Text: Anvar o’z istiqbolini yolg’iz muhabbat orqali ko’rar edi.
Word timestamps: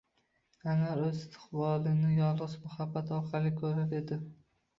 Anvar 0.71 1.01
o’z 1.07 1.19
istiqbolini 1.19 2.09
yolg’iz 2.15 2.57
muhabbat 2.65 3.13
orqali 3.19 3.53
ko’rar 3.61 3.95
edi. 4.01 4.21